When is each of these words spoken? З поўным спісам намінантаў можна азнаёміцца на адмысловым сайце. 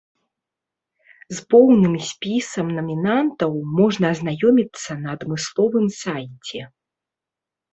З 1.39 1.43
поўным 1.53 1.93
спісам 2.09 2.67
намінантаў 2.77 3.51
можна 3.81 4.05
азнаёміцца 4.15 4.91
на 5.03 5.09
адмысловым 5.17 5.85
сайце. 6.01 6.59